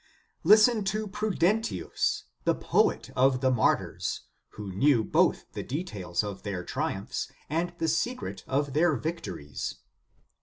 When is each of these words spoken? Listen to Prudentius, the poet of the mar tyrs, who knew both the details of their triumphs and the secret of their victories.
Listen 0.43 0.83
to 0.85 1.07
Prudentius, 1.07 2.23
the 2.43 2.55
poet 2.55 3.11
of 3.15 3.41
the 3.41 3.51
mar 3.51 3.77
tyrs, 3.77 4.21
who 4.53 4.71
knew 4.71 5.03
both 5.03 5.45
the 5.51 5.61
details 5.61 6.23
of 6.23 6.41
their 6.41 6.63
triumphs 6.63 7.31
and 7.51 7.71
the 7.77 7.87
secret 7.87 8.43
of 8.47 8.73
their 8.73 8.95
victories. 8.95 9.75